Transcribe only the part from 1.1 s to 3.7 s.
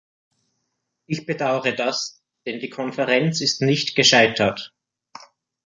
bedauere das, denn die Konferenz ist